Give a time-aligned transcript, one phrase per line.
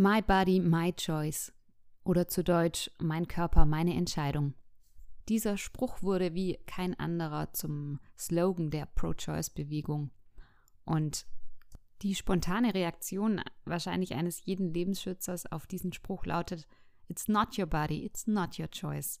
[0.00, 1.52] My Body, My Choice
[2.04, 4.54] oder zu Deutsch Mein Körper, meine Entscheidung.
[5.28, 10.12] Dieser Spruch wurde wie kein anderer zum Slogan der Pro-Choice-Bewegung.
[10.84, 11.26] Und
[12.02, 16.68] die spontane Reaktion wahrscheinlich eines jeden Lebensschützers auf diesen Spruch lautet,
[17.08, 19.20] It's not your body, it's not your choice.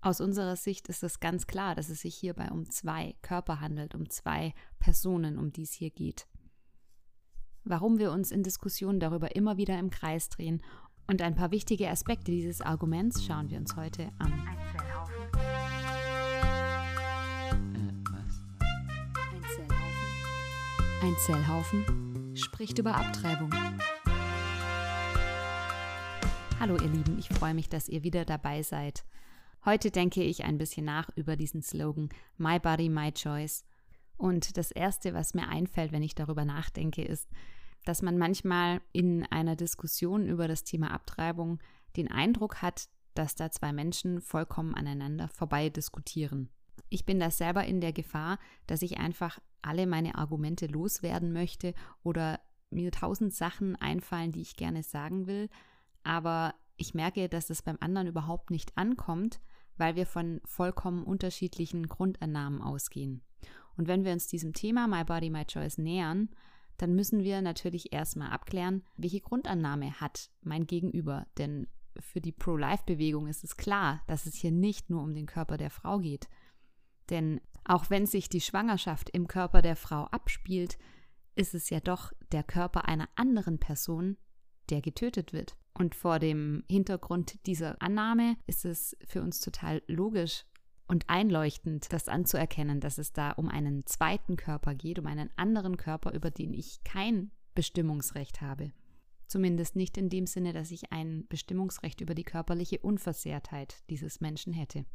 [0.00, 3.96] Aus unserer Sicht ist es ganz klar, dass es sich hierbei um zwei Körper handelt,
[3.96, 6.28] um zwei Personen, um die es hier geht
[7.64, 10.62] warum wir uns in Diskussionen darüber immer wieder im Kreis drehen.
[11.06, 14.32] Und ein paar wichtige Aspekte dieses Arguments schauen wir uns heute an.
[14.32, 15.14] Ein Zellhaufen.
[18.12, 18.40] Was?
[19.32, 19.86] Ein Zellhaufen.
[21.02, 23.50] Ein Zellhaufen spricht über Abtreibung.
[26.60, 29.04] Hallo ihr Lieben, ich freue mich, dass ihr wieder dabei seid.
[29.64, 33.64] Heute denke ich ein bisschen nach über diesen Slogan My Body, My Choice.
[34.18, 37.28] Und das Erste, was mir einfällt, wenn ich darüber nachdenke, ist,
[37.84, 41.60] dass man manchmal in einer Diskussion über das Thema Abtreibung
[41.96, 46.50] den Eindruck hat, dass da zwei Menschen vollkommen aneinander vorbei diskutieren.
[46.90, 51.74] Ich bin da selber in der Gefahr, dass ich einfach alle meine Argumente loswerden möchte
[52.02, 55.48] oder mir tausend Sachen einfallen, die ich gerne sagen will,
[56.02, 59.40] aber ich merke, dass es beim anderen überhaupt nicht ankommt,
[59.76, 63.22] weil wir von vollkommen unterschiedlichen Grundannahmen ausgehen.
[63.78, 66.28] Und wenn wir uns diesem Thema My Body, My Choice nähern,
[66.76, 71.26] dann müssen wir natürlich erstmal abklären, welche Grundannahme hat mein Gegenüber.
[71.38, 71.68] Denn
[72.00, 75.70] für die Pro-Life-Bewegung ist es klar, dass es hier nicht nur um den Körper der
[75.70, 76.28] Frau geht.
[77.08, 80.76] Denn auch wenn sich die Schwangerschaft im Körper der Frau abspielt,
[81.36, 84.16] ist es ja doch der Körper einer anderen Person,
[84.70, 85.56] der getötet wird.
[85.72, 90.44] Und vor dem Hintergrund dieser Annahme ist es für uns total logisch
[90.88, 95.76] und einleuchtend, das anzuerkennen, dass es da um einen zweiten Körper geht, um einen anderen
[95.76, 98.72] Körper, über den ich kein Bestimmungsrecht habe.
[99.26, 104.54] Zumindest nicht in dem Sinne, dass ich ein Bestimmungsrecht über die körperliche Unversehrtheit dieses Menschen
[104.54, 104.86] hätte.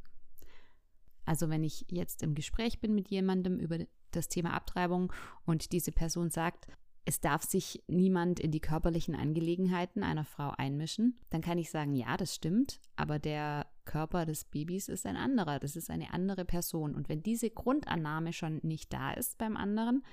[1.25, 3.77] Also wenn ich jetzt im Gespräch bin mit jemandem über
[4.11, 5.13] das Thema Abtreibung
[5.45, 6.67] und diese Person sagt,
[7.05, 11.95] es darf sich niemand in die körperlichen Angelegenheiten einer Frau einmischen, dann kann ich sagen,
[11.95, 16.45] ja, das stimmt, aber der Körper des Babys ist ein anderer, das ist eine andere
[16.45, 16.95] Person.
[16.95, 20.03] Und wenn diese Grundannahme schon nicht da ist beim anderen,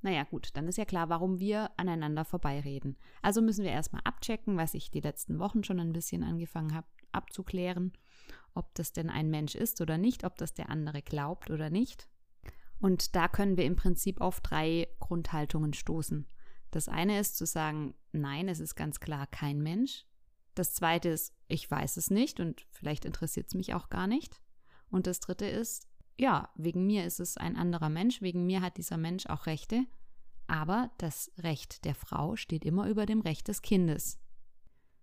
[0.00, 2.96] naja gut, dann ist ja klar, warum wir aneinander vorbeireden.
[3.20, 6.86] Also müssen wir erstmal abchecken, was ich die letzten Wochen schon ein bisschen angefangen habe
[7.10, 7.92] abzuklären,
[8.54, 12.08] ob das denn ein Mensch ist oder nicht, ob das der andere glaubt oder nicht.
[12.80, 16.26] Und da können wir im Prinzip auf drei Grundhaltungen stoßen.
[16.70, 20.04] Das eine ist zu sagen, nein, es ist ganz klar kein Mensch.
[20.54, 24.40] Das zweite ist, ich weiß es nicht und vielleicht interessiert es mich auch gar nicht.
[24.90, 28.76] Und das dritte ist, ja, wegen mir ist es ein anderer Mensch, wegen mir hat
[28.76, 29.84] dieser Mensch auch Rechte,
[30.46, 34.18] aber das Recht der Frau steht immer über dem Recht des Kindes.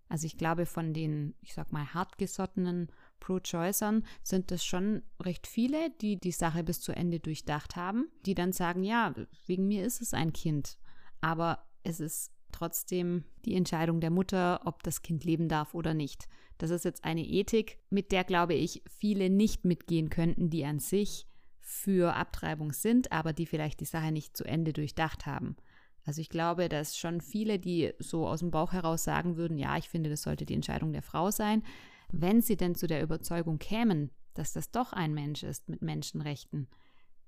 [0.09, 5.89] Also ich glaube, von den, ich sag mal, hartgesottenen Pro-Choicern sind es schon recht viele,
[6.01, 9.13] die die Sache bis zu Ende durchdacht haben, die dann sagen, ja,
[9.45, 10.77] wegen mir ist es ein Kind,
[11.21, 16.27] aber es ist trotzdem die Entscheidung der Mutter, ob das Kind leben darf oder nicht.
[16.57, 20.79] Das ist jetzt eine Ethik, mit der, glaube ich, viele nicht mitgehen könnten, die an
[20.79, 21.27] sich
[21.59, 25.57] für Abtreibung sind, aber die vielleicht die Sache nicht zu Ende durchdacht haben.
[26.05, 29.75] Also ich glaube, dass schon viele, die so aus dem Bauch heraus sagen würden, ja,
[29.77, 31.63] ich finde, das sollte die Entscheidung der Frau sein,
[32.11, 36.67] wenn sie denn zu der Überzeugung kämen, dass das doch ein Mensch ist mit Menschenrechten,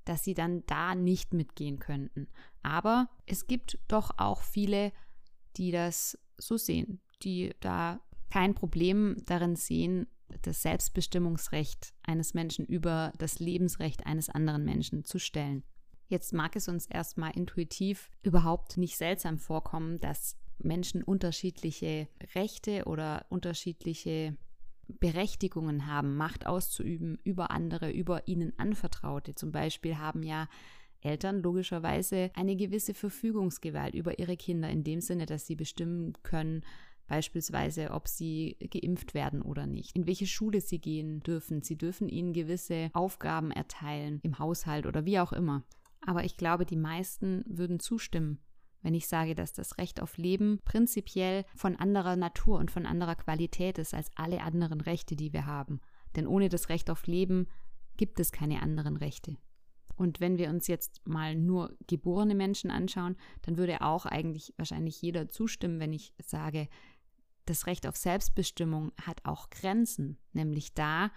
[0.06, 2.28] dass sie dann da nicht mitgehen könnten.
[2.64, 4.92] Aber es gibt doch auch viele,
[5.58, 8.00] die das so sehen, die da
[8.30, 10.08] kein Problem darin sehen,
[10.42, 15.64] das Selbstbestimmungsrecht eines Menschen über das Lebensrecht eines anderen Menschen zu stellen.
[16.08, 23.26] Jetzt mag es uns erstmal intuitiv überhaupt nicht seltsam vorkommen, dass Menschen unterschiedliche Rechte oder
[23.30, 24.38] unterschiedliche
[24.88, 29.36] Berechtigungen haben, Macht auszuüben über andere, über ihnen Anvertraute.
[29.36, 30.48] Zum Beispiel haben ja
[31.02, 36.64] Eltern logischerweise eine gewisse Verfügungsgewalt über ihre Kinder in dem Sinne, dass sie bestimmen können,
[37.08, 41.62] beispielsweise, ob sie geimpft werden oder nicht, in welche Schule sie gehen dürfen.
[41.62, 45.64] Sie dürfen ihnen gewisse Aufgaben erteilen im Haushalt oder wie auch immer.
[46.06, 48.40] Aber ich glaube, die meisten würden zustimmen,
[48.82, 53.16] wenn ich sage, dass das Recht auf Leben prinzipiell von anderer Natur und von anderer
[53.16, 55.82] Qualität ist als alle anderen Rechte, die wir haben.
[56.16, 57.48] Denn ohne das Recht auf Leben
[57.98, 59.38] gibt es keine anderen Rechte.
[59.96, 65.02] Und wenn wir uns jetzt mal nur geborene Menschen anschauen, dann würde auch eigentlich wahrscheinlich
[65.02, 66.70] jeder zustimmen, wenn ich sage,
[67.46, 71.12] das Recht auf Selbstbestimmung hat auch Grenzen, nämlich da,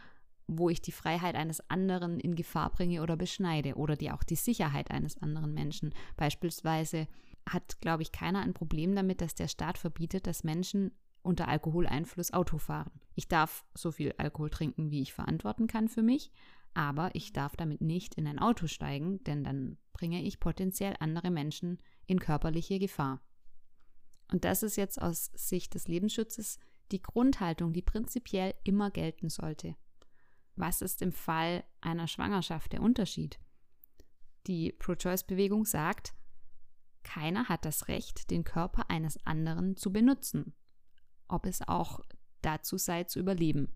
[0.47, 4.37] wo ich die Freiheit eines anderen in Gefahr bringe oder beschneide oder die auch die
[4.37, 7.07] Sicherheit eines anderen Menschen, beispielsweise
[7.49, 10.93] hat, glaube ich, keiner ein Problem damit, dass der Staat verbietet, dass Menschen
[11.23, 13.01] unter Alkoholeinfluss Auto fahren.
[13.15, 16.31] Ich darf so viel Alkohol trinken, wie ich verantworten kann für mich,
[16.75, 21.31] aber ich darf damit nicht in ein Auto steigen, denn dann bringe ich potenziell andere
[21.31, 23.21] Menschen in körperliche Gefahr.
[24.33, 26.59] Und das ist jetzt aus Sicht des Lebensschutzes
[26.93, 29.77] die Grundhaltung, die prinzipiell immer gelten sollte.
[30.57, 33.39] Was ist im Fall einer Schwangerschaft der Unterschied?
[34.47, 36.15] Die Pro-Choice-Bewegung sagt,
[37.03, 40.55] keiner hat das Recht, den Körper eines anderen zu benutzen,
[41.29, 42.01] ob es auch
[42.43, 43.69] dazu sei, zu überleben.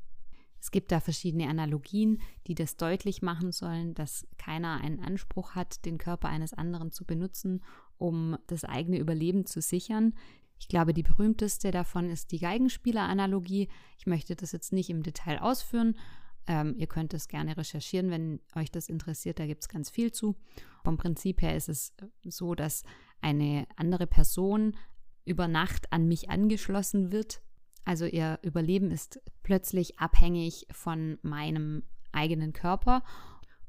[0.65, 5.85] Es gibt da verschiedene Analogien, die das deutlich machen sollen, dass keiner einen Anspruch hat,
[5.85, 7.63] den Körper eines anderen zu benutzen,
[7.99, 10.15] um das eigene Überleben zu sichern.
[10.59, 13.69] Ich glaube, die berühmteste davon ist die Geigenspieler-Analogie.
[13.99, 15.99] Ich möchte das jetzt nicht im Detail ausführen.
[16.47, 19.39] Ähm, ihr könnt es gerne recherchieren, wenn euch das interessiert.
[19.39, 20.35] Da gibt es ganz viel zu.
[20.83, 21.95] Vom Prinzip her ist es
[22.25, 22.85] so, dass
[23.25, 24.77] eine andere Person
[25.25, 27.41] über Nacht an mich angeschlossen wird.
[27.85, 31.83] Also ihr Überleben ist plötzlich abhängig von meinem
[32.13, 33.03] eigenen Körper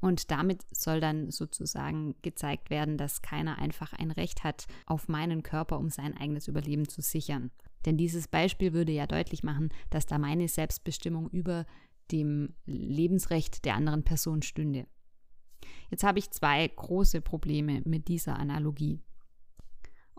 [0.00, 5.42] und damit soll dann sozusagen gezeigt werden, dass keiner einfach ein Recht hat auf meinen
[5.42, 7.50] Körper, um sein eigenes Überleben zu sichern.
[7.86, 11.66] Denn dieses Beispiel würde ja deutlich machen, dass da meine Selbstbestimmung über
[12.12, 14.86] dem Lebensrecht der anderen Person stünde.
[15.90, 19.00] Jetzt habe ich zwei große Probleme mit dieser Analogie.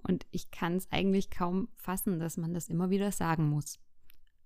[0.04, 3.80] Und ich kann es eigentlich kaum fassen, dass man das immer wieder sagen muss.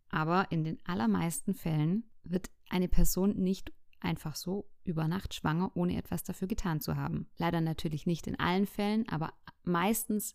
[0.10, 5.98] Aber in den allermeisten Fällen wird eine Person nicht einfach so über Nacht schwanger, ohne
[5.98, 7.28] etwas dafür getan zu haben.
[7.38, 9.34] Leider natürlich nicht in allen Fällen, aber
[9.64, 10.34] meistens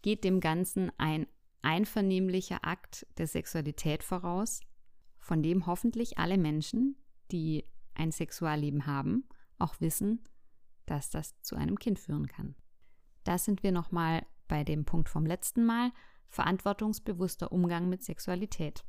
[0.00, 1.26] geht dem Ganzen ein
[1.62, 4.60] einvernehmlicher Akt der Sexualität voraus,
[5.18, 6.96] von dem hoffentlich alle Menschen,
[7.30, 7.64] die
[7.94, 9.28] ein Sexualleben haben,
[9.58, 10.24] auch wissen,
[10.86, 12.56] dass das zu einem Kind führen kann.
[13.22, 15.92] Da sind wir nochmal bei dem Punkt vom letzten Mal,
[16.28, 18.84] verantwortungsbewusster Umgang mit Sexualität.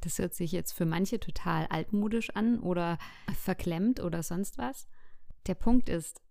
[0.00, 2.96] Das hört sich jetzt für manche total altmodisch an oder
[3.36, 4.88] verklemmt oder sonst was.
[5.46, 6.22] Der Punkt ist,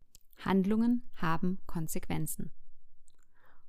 [0.43, 2.51] Handlungen haben Konsequenzen.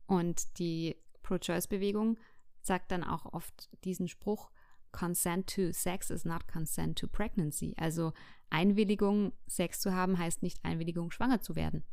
[0.07, 2.19] Und die Pro-Choice-Bewegung
[2.63, 4.51] sagt dann auch oft diesen Spruch,
[4.91, 7.75] Consent to Sex is not consent to pregnancy.
[7.77, 8.15] Also
[8.49, 11.85] Einwilligung, Sex zu haben, heißt nicht Einwilligung, schwanger zu werden.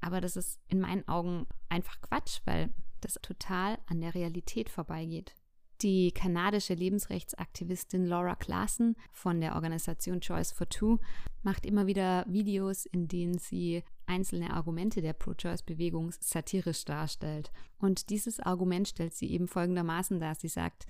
[0.00, 5.34] Aber das ist in meinen Augen einfach Quatsch, weil das total an der Realität vorbeigeht.
[5.82, 10.98] Die kanadische Lebensrechtsaktivistin Laura Claassen von der Organisation Choice for Two
[11.44, 17.52] macht immer wieder Videos, in denen sie einzelne Argumente der Pro-Choice-Bewegung satirisch darstellt.
[17.78, 20.34] Und dieses Argument stellt sie eben folgendermaßen dar.
[20.34, 20.86] Sie sagt,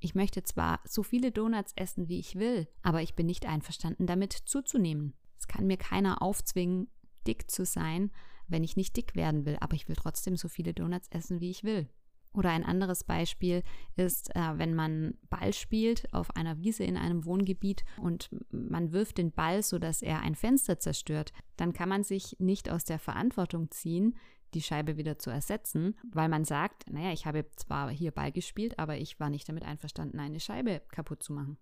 [0.00, 4.06] ich möchte zwar so viele Donuts essen, wie ich will, aber ich bin nicht einverstanden
[4.06, 5.12] damit zuzunehmen.
[5.38, 6.88] Es kann mir keiner aufzwingen,
[7.26, 8.10] dick zu sein,
[8.48, 11.50] wenn ich nicht dick werden will, aber ich will trotzdem so viele Donuts essen, wie
[11.50, 11.88] ich will.
[12.34, 13.62] Oder ein anderes Beispiel
[13.94, 19.18] ist, äh, wenn man Ball spielt auf einer Wiese in einem Wohngebiet und man wirft
[19.18, 23.70] den Ball, sodass er ein Fenster zerstört, dann kann man sich nicht aus der Verantwortung
[23.70, 24.16] ziehen,
[24.52, 28.78] die Scheibe wieder zu ersetzen, weil man sagt, naja, ich habe zwar hier Ball gespielt,
[28.78, 31.56] aber ich war nicht damit einverstanden, eine Scheibe kaputt zu machen.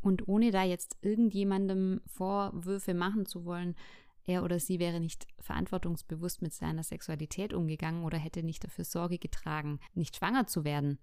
[0.00, 3.74] Und ohne da jetzt irgendjemandem Vorwürfe machen zu wollen,
[4.28, 9.18] er oder sie wäre nicht verantwortungsbewusst mit seiner Sexualität umgegangen oder hätte nicht dafür Sorge
[9.18, 10.98] getragen, nicht schwanger zu werden.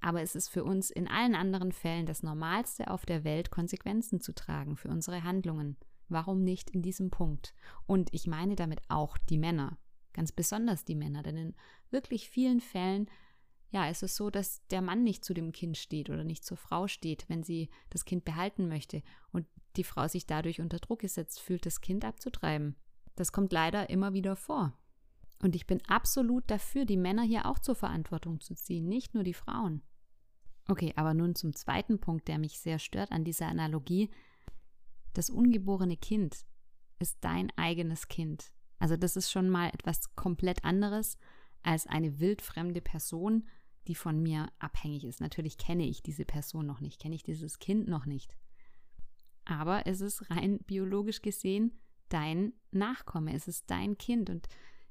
[0.00, 4.20] Aber es ist für uns in allen anderen Fällen das Normalste auf der Welt, Konsequenzen
[4.20, 5.76] zu tragen für unsere Handlungen.
[6.08, 7.54] Warum nicht in diesem Punkt?
[7.86, 9.78] Und ich meine damit auch die Männer,
[10.12, 11.54] ganz besonders die Männer, denn in
[11.90, 13.08] wirklich vielen Fällen
[13.70, 16.56] ja, ist es so, dass der Mann nicht zu dem Kind steht oder nicht zur
[16.56, 21.00] Frau steht, wenn sie das Kind behalten möchte und die Frau sich dadurch unter Druck
[21.00, 22.76] gesetzt fühlt, das Kind abzutreiben.
[23.16, 24.76] Das kommt leider immer wieder vor.
[25.42, 29.24] Und ich bin absolut dafür, die Männer hier auch zur Verantwortung zu ziehen, nicht nur
[29.24, 29.82] die Frauen.
[30.68, 34.10] Okay, aber nun zum zweiten Punkt, der mich sehr stört an dieser Analogie.
[35.12, 36.46] Das ungeborene Kind
[36.98, 38.52] ist dein eigenes Kind.
[38.78, 41.18] Also das ist schon mal etwas komplett anderes
[41.62, 43.46] als eine wildfremde Person,
[43.86, 45.20] die von mir abhängig ist.
[45.20, 48.34] Natürlich kenne ich diese Person noch nicht, kenne ich dieses Kind noch nicht.
[49.44, 51.72] Aber es ist rein biologisch gesehen
[52.08, 54.30] dein Nachkomme, es ist dein Kind.
[54.30, 54.48] Und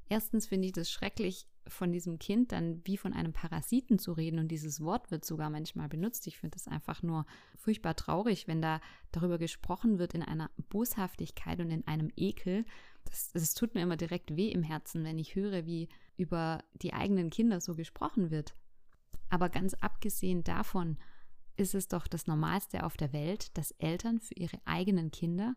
[0.10, 4.40] erstens finde ich das schrecklich, von diesem Kind dann wie von einem Parasiten zu reden.
[4.40, 6.28] Und dieses Wort wird sogar manchmal benutzt.
[6.28, 8.82] Ich finde es einfach nur furchtbar traurig, wenn da
[9.12, 12.66] darüber gesprochen wird in einer Boshaftigkeit und in einem Ekel.
[13.06, 16.94] Das, das tut mir immer direkt weh im Herzen, wenn ich höre, wie über die
[16.94, 18.56] eigenen Kinder so gesprochen wird.
[19.30, 20.98] Aber ganz abgesehen davon
[21.56, 25.56] ist es doch das Normalste auf der Welt, dass Eltern für ihre eigenen Kinder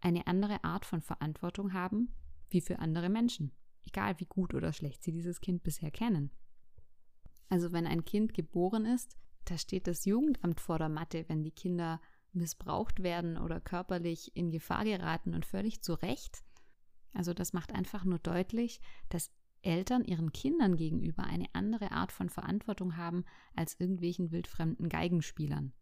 [0.00, 2.14] eine andere Art von Verantwortung haben
[2.50, 3.52] wie für andere Menschen.
[3.84, 6.30] egal wie gut oder schlecht sie dieses Kind bisher kennen.
[7.48, 11.50] Also wenn ein Kind geboren ist, da steht das Jugendamt vor der Matte, wenn die
[11.50, 12.00] Kinder
[12.32, 16.44] missbraucht werden oder körperlich in Gefahr geraten und völlig zu Recht.
[17.12, 19.30] Also das macht einfach nur deutlich, dass
[19.62, 25.72] Eltern ihren Kindern gegenüber eine andere Art von Verantwortung haben als irgendwelchen wildfremden Geigenspielern.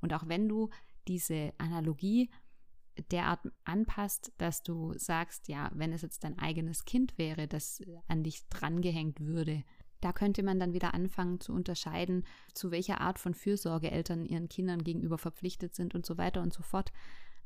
[0.00, 0.70] Und auch wenn du
[1.08, 2.30] diese Analogie
[3.10, 8.22] derart anpasst, dass du sagst, ja, wenn es jetzt dein eigenes Kind wäre, das an
[8.22, 9.64] dich drangehängt würde,
[10.00, 14.48] da könnte man dann wieder anfangen zu unterscheiden, zu welcher Art von Fürsorge Eltern ihren
[14.48, 16.92] Kindern gegenüber verpflichtet sind und so weiter und so fort.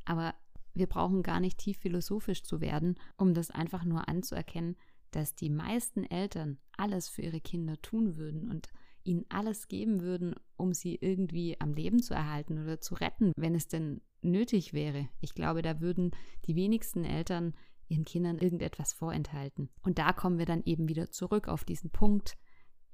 [0.05, 0.35] Aber
[0.73, 4.77] wir brauchen gar nicht tief philosophisch zu werden, um das einfach nur anzuerkennen,
[5.15, 8.69] dass die meisten Eltern alles für ihre Kinder tun würden und
[9.05, 13.55] ihnen alles geben würden, um sie irgendwie am Leben zu erhalten oder zu retten, wenn
[13.55, 15.09] es denn nötig wäre.
[15.21, 16.13] Ich glaube, da würden
[16.47, 17.55] die wenigsten Eltern
[17.89, 19.69] ihren Kindern irgendetwas vorenthalten.
[19.83, 22.37] Und da kommen wir dann eben wieder zurück auf diesen Punkt,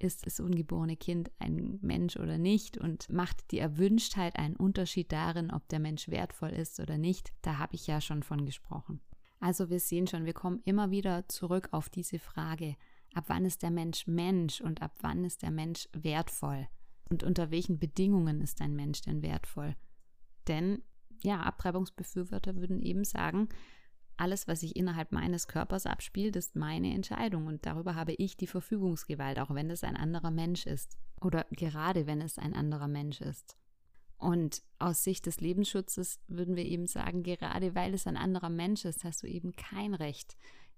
[0.00, 5.50] ist das ungeborene Kind ein Mensch oder nicht und macht die Erwünschtheit einen Unterschied darin,
[5.50, 7.32] ob der Mensch wertvoll ist oder nicht.
[7.42, 9.00] Da habe ich ja schon von gesprochen.
[9.40, 12.76] Also wir sehen schon, wir kommen immer wieder zurück auf diese Frage,
[13.14, 16.68] ab wann ist der Mensch Mensch und ab wann ist der Mensch wertvoll
[17.08, 19.74] und unter welchen Bedingungen ist ein Mensch denn wertvoll.
[20.46, 20.82] Denn
[21.22, 23.48] ja, Abtreibungsbefürworter würden eben sagen,
[24.16, 28.46] alles, was sich innerhalb meines Körpers abspielt, ist meine Entscheidung und darüber habe ich die
[28.46, 30.98] Verfügungsgewalt, auch wenn es ein anderer Mensch ist.
[31.22, 33.56] Oder gerade wenn es ein anderer Mensch ist.
[34.20, 38.84] Und aus Sicht des Lebensschutzes würden wir eben sagen, gerade weil es ein anderer Mensch
[38.84, 40.36] ist, hast du eben kein Recht,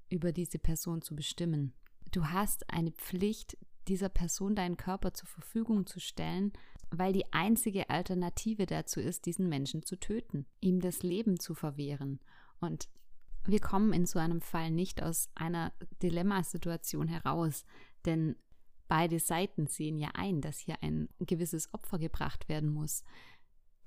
[0.09, 1.73] über diese Person zu bestimmen.
[2.13, 3.59] Du hast eine Pflicht,
[3.89, 6.53] dieser Person deinen Körper zur Verfügung zu stellen,
[6.91, 12.21] weil die einzige Alternative dazu ist, diesen Menschen zu töten, ihm das Leben zu verwehren.
[12.61, 12.89] Und
[13.45, 17.65] wir kommen in so einem Fall nicht aus einer Dilemmasituation heraus,
[18.05, 18.37] denn
[18.87, 23.05] beide Seiten sehen ja ein, dass hier ein gewisses Opfer gebracht werden muss.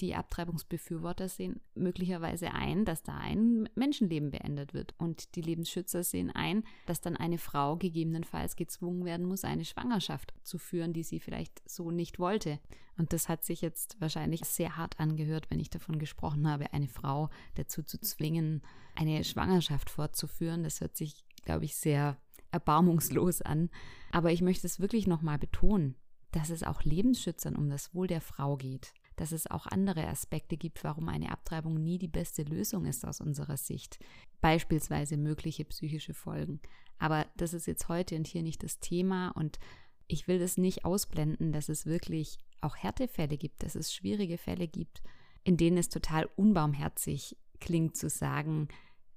[0.02, 4.94] Die Abtreibungsbefürworter sehen möglicherweise ein, dass da ein Menschenleben beendet wird.
[4.98, 10.34] Und die Lebensschützer sehen ein, dass dann eine Frau gegebenenfalls gezwungen werden muss, eine Schwangerschaft
[10.44, 12.60] zu führen, die sie vielleicht so nicht wollte.
[12.98, 16.90] Und das hat sich jetzt wahrscheinlich sehr hart angehört, wenn ich davon gesprochen habe, eine
[16.90, 18.64] Frau dazu zu zwingen,
[18.96, 20.64] eine Schwangerschaft fortzuführen.
[20.64, 22.18] Das hört sich, glaube ich, sehr
[22.52, 23.70] erbarmungslos an.
[24.12, 25.96] Aber ich möchte es wirklich nochmal betonen,
[26.32, 30.58] dass es auch Lebensschützern um das Wohl der Frau geht dass es auch andere Aspekte
[30.58, 34.00] gibt, warum eine Abtreibung nie die beste Lösung ist aus unserer Sicht.
[34.42, 36.60] Beispielsweise mögliche psychische Folgen.
[36.98, 39.60] Aber das ist jetzt heute und hier nicht das Thema und
[40.08, 44.68] ich will das nicht ausblenden, dass es wirklich auch Härtefälle gibt, dass es schwierige Fälle
[44.68, 45.02] gibt,
[45.44, 48.68] in denen es total unbarmherzig klingt zu sagen,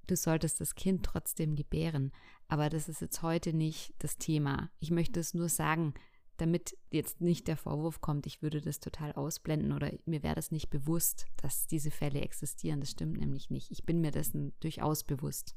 [0.07, 2.13] du solltest das Kind trotzdem gebären.
[2.49, 4.71] Aber das ist jetzt heute nicht das Thema.
[4.81, 5.95] Ich möchte es nur sagen,
[6.39, 10.51] damit jetzt nicht der Vorwurf kommt, ich würde das total ausblenden oder mir wäre das
[10.51, 12.81] nicht bewusst, dass diese Fälle existieren.
[12.81, 13.71] Das stimmt nämlich nicht.
[13.71, 15.55] Ich bin mir dessen durchaus bewusst.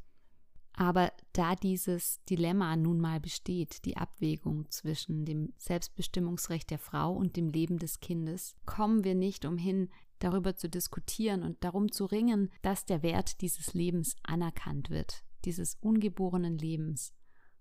[0.74, 7.36] Aber da dieses Dilemma nun mal besteht, die Abwägung zwischen dem Selbstbestimmungsrecht der Frau und
[7.36, 12.50] dem Leben des Kindes, kommen wir nicht umhin, darüber zu diskutieren und darum zu ringen,
[12.62, 17.14] dass der Wert dieses Lebens anerkannt wird, dieses ungeborenen Lebens.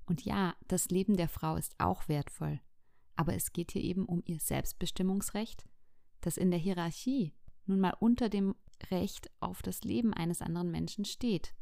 [0.06, 2.60] Und ja, das Leben der Frau ist auch wertvoll.
[3.20, 5.66] Aber es geht hier eben um ihr Selbstbestimmungsrecht,
[6.22, 7.34] das in der Hierarchie
[7.66, 8.54] nun mal unter dem
[8.90, 11.54] Recht auf das Leben eines anderen Menschen steht.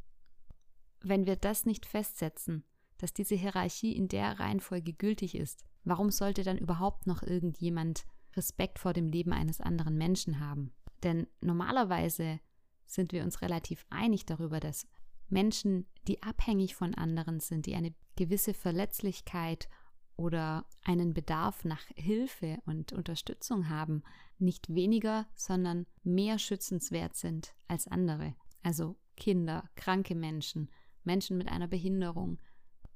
[1.01, 2.63] Wenn wir das nicht festsetzen,
[2.99, 8.05] dass diese Hierarchie in der Reihenfolge gültig ist, warum sollte dann überhaupt noch irgendjemand
[8.37, 10.73] Respekt vor dem Leben eines anderen Menschen haben?
[11.03, 12.39] Denn normalerweise
[12.87, 14.87] sind wir uns relativ einig darüber, dass
[15.29, 19.69] Menschen, die abhängig von anderen sind, die eine gewisse Verletzlichkeit
[20.19, 24.03] oder einen Bedarf nach Hilfe und Unterstützung haben,
[24.39, 28.35] nicht weniger, sondern mehr schützenswert sind als andere.
[28.63, 30.71] Also Kinder, kranke Menschen,
[31.05, 32.39] Menschen mit einer Behinderung,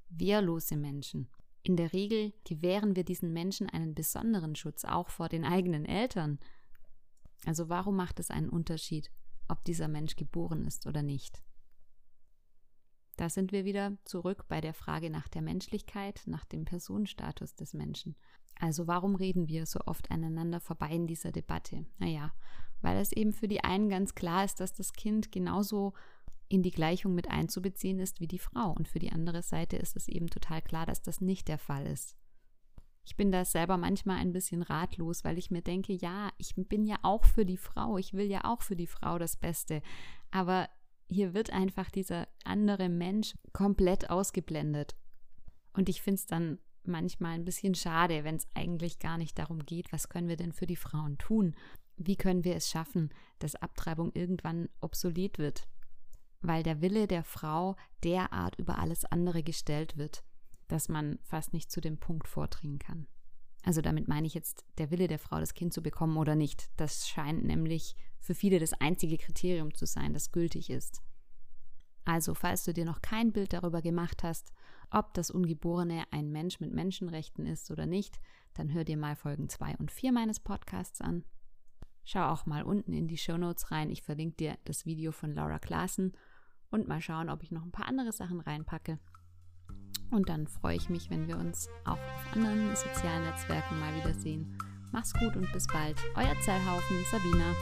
[0.09, 1.29] wehrlose Menschen.
[1.63, 6.39] In der Regel gewähren wir diesen Menschen einen besonderen Schutz auch vor den eigenen Eltern.
[7.45, 9.09] Also warum macht es einen Unterschied,
[9.47, 11.41] ob dieser Mensch geboren ist oder nicht?
[13.15, 17.73] Da sind wir wieder zurück bei der Frage nach der Menschlichkeit, nach dem Personenstatus des
[17.73, 18.15] Menschen.
[18.59, 21.85] Also warum reden wir so oft aneinander vorbei in dieser Debatte?
[21.99, 22.33] Naja,
[22.81, 25.93] weil es eben für die einen ganz klar ist, dass das Kind genauso
[26.49, 28.71] in die Gleichung mit einzubeziehen ist wie die Frau.
[28.71, 31.87] Und für die andere Seite ist es eben total klar, dass das nicht der Fall
[31.87, 32.15] ist.
[33.05, 36.85] Ich bin da selber manchmal ein bisschen ratlos, weil ich mir denke, ja, ich bin
[36.85, 39.81] ja auch für die Frau, ich will ja auch für die Frau das Beste.
[40.31, 40.69] Aber
[41.13, 44.95] hier wird einfach dieser andere Mensch komplett ausgeblendet.
[45.73, 49.65] Und ich finde es dann manchmal ein bisschen schade, wenn es eigentlich gar nicht darum
[49.65, 51.55] geht, was können wir denn für die Frauen tun?
[51.95, 55.67] Wie können wir es schaffen, dass Abtreibung irgendwann obsolet wird?
[56.41, 60.23] Weil der Wille der Frau derart über alles andere gestellt wird,
[60.67, 63.07] dass man fast nicht zu dem Punkt vordringen kann.
[63.63, 66.69] Also damit meine ich jetzt der Wille der Frau, das Kind zu bekommen oder nicht.
[66.77, 71.01] Das scheint nämlich für viele das einzige Kriterium zu sein, das gültig ist.
[72.05, 74.51] Also, falls du dir noch kein Bild darüber gemacht hast,
[74.91, 78.19] ob das Ungeborene ein Mensch mit Menschenrechten ist oder nicht,
[78.53, 81.23] dann hör dir mal Folgen 2 und 4 meines Podcasts an.
[82.03, 83.89] Schau auch mal unten in die Show Notes rein.
[83.89, 86.11] Ich verlinke dir das Video von Laura Klaassen
[86.69, 88.99] und mal schauen, ob ich noch ein paar andere Sachen reinpacke.
[90.13, 94.55] Und dann freue ich mich, wenn wir uns auch auf anderen sozialen Netzwerken mal wiedersehen.
[94.91, 95.97] Mach's gut und bis bald.
[96.15, 97.55] Euer Zellhaufen, Sabina.